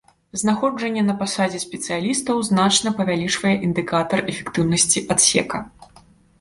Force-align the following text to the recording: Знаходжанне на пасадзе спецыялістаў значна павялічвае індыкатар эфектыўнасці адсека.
Знаходжанне 0.41 1.03
на 1.09 1.15
пасадзе 1.19 1.59
спецыялістаў 1.65 2.41
значна 2.49 2.95
павялічвае 3.03 3.55
індыкатар 3.69 4.19
эфектыўнасці 4.37 5.07
адсека. 5.15 5.57